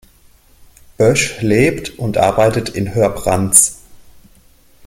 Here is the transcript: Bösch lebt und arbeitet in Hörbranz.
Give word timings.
Bösch 0.97 1.39
lebt 1.43 1.91
und 1.99 2.17
arbeitet 2.17 2.69
in 2.69 2.95
Hörbranz. 2.95 3.83